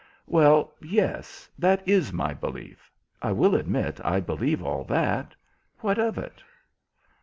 [0.25, 2.89] "Well, yes, that is my belief.
[3.21, 5.35] I will admit I believe all that.
[5.81, 6.41] What of it?"